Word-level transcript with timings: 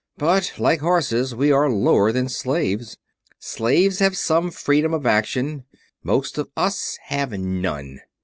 But, 0.17 0.53
like 0.57 0.79
horses, 0.79 1.35
we 1.35 1.51
are 1.51 1.69
lower 1.69 2.11
than 2.11 2.27
slaves. 2.27 2.97
Slaves 3.37 3.99
have 3.99 4.17
some 4.17 4.49
freedom 4.49 4.95
of 4.95 5.05
action; 5.05 5.63
most 6.01 6.39
of 6.39 6.49
us 6.57 6.97
have 7.03 7.33
none. 7.33 7.99